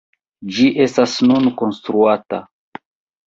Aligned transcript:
Ĝi 0.53 0.69
estas 0.85 1.13
nun 1.31 1.45
konstruata. 1.59 2.39